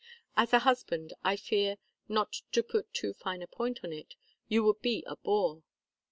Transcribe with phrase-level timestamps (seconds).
[0.35, 1.77] As a husband, I fear,
[2.09, 4.15] not to put too fine a point on it,
[4.47, 5.61] you would be a bore.